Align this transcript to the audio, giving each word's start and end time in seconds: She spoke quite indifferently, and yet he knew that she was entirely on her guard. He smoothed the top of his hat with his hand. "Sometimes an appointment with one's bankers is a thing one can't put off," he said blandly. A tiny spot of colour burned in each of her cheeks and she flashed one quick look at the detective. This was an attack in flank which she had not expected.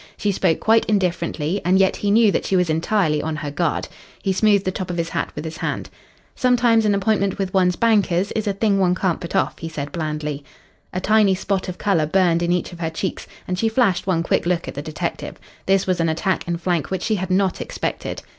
She 0.17 0.31
spoke 0.31 0.59
quite 0.59 0.85
indifferently, 0.85 1.61
and 1.63 1.77
yet 1.77 1.97
he 1.97 2.09
knew 2.09 2.31
that 2.31 2.43
she 2.43 2.55
was 2.55 2.71
entirely 2.71 3.21
on 3.21 3.35
her 3.35 3.51
guard. 3.51 3.87
He 4.23 4.33
smoothed 4.33 4.65
the 4.65 4.71
top 4.71 4.89
of 4.89 4.97
his 4.97 5.09
hat 5.09 5.31
with 5.35 5.45
his 5.45 5.57
hand. 5.57 5.91
"Sometimes 6.35 6.85
an 6.85 6.95
appointment 6.95 7.37
with 7.37 7.53
one's 7.53 7.75
bankers 7.75 8.31
is 8.31 8.47
a 8.47 8.53
thing 8.53 8.79
one 8.79 8.95
can't 8.95 9.21
put 9.21 9.35
off," 9.35 9.59
he 9.59 9.69
said 9.69 9.91
blandly. 9.91 10.43
A 10.91 10.99
tiny 10.99 11.35
spot 11.35 11.69
of 11.69 11.77
colour 11.77 12.07
burned 12.07 12.41
in 12.41 12.51
each 12.51 12.73
of 12.73 12.79
her 12.79 12.89
cheeks 12.89 13.27
and 13.47 13.59
she 13.59 13.69
flashed 13.69 14.07
one 14.07 14.23
quick 14.23 14.47
look 14.47 14.67
at 14.67 14.73
the 14.73 14.81
detective. 14.81 15.39
This 15.67 15.85
was 15.85 15.99
an 15.99 16.09
attack 16.09 16.47
in 16.47 16.57
flank 16.57 16.89
which 16.89 17.03
she 17.03 17.13
had 17.17 17.29
not 17.29 17.61
expected. 17.61 18.23